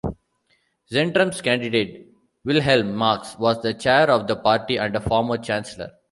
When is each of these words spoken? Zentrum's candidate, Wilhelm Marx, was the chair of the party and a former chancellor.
Zentrum's 0.91 1.41
candidate, 1.41 2.07
Wilhelm 2.43 2.95
Marx, 2.95 3.35
was 3.37 3.61
the 3.61 3.75
chair 3.75 4.09
of 4.09 4.25
the 4.25 4.35
party 4.35 4.77
and 4.77 4.95
a 4.95 4.99
former 4.99 5.37
chancellor. 5.37 5.91